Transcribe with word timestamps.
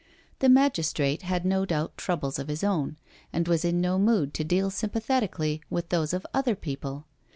The 0.39 0.49
magistrate 0.49 1.21
had 1.21 1.45
no 1.45 1.63
doubt 1.63 1.95
troubles 1.95 2.39
of 2.39 2.47
his 2.47 2.63
own, 2.63 2.97
and 3.31 3.47
was 3.47 3.63
in 3.63 3.79
no 3.79 3.99
mood 3.99 4.33
to 4.33 4.43
deal 4.43 4.71
sympathetically 4.71 5.61
with 5.69 5.89
those 5.89 6.11
of 6.11 6.25
other 6.33 6.55
people. 6.55 7.05